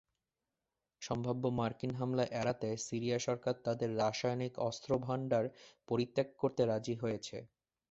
[1.01, 5.43] সম্ভাব্য মার্কিন হামলা এড়াতে সিরিয়া সরকার তাদের রাসায়নিক অস্ত্রভান্ডার
[5.87, 7.37] পরিত্যাগ করতে রাজি হয়েছে।